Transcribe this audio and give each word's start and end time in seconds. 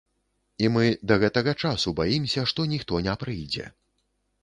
І 0.65 0.69
мы 0.77 0.85
да 1.11 1.17
гэтага 1.25 1.55
часу 1.65 1.95
баімся, 2.01 2.49
што 2.53 2.69
ніхто 2.75 2.93
не 3.11 3.19
прыйдзе. 3.25 3.73